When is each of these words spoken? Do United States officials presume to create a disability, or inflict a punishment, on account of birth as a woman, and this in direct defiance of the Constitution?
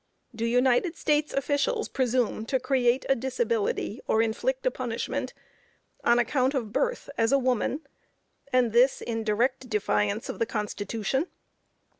Do 0.33 0.45
United 0.47 0.95
States 0.97 1.31
officials 1.31 1.87
presume 1.87 2.47
to 2.47 2.59
create 2.59 3.05
a 3.07 3.13
disability, 3.15 4.01
or 4.07 4.23
inflict 4.23 4.65
a 4.65 4.71
punishment, 4.71 5.35
on 6.03 6.17
account 6.17 6.55
of 6.55 6.73
birth 6.73 7.07
as 7.19 7.31
a 7.31 7.37
woman, 7.37 7.81
and 8.51 8.73
this 8.73 9.01
in 9.01 9.23
direct 9.23 9.69
defiance 9.69 10.27
of 10.27 10.39
the 10.39 10.47
Constitution? 10.47 11.27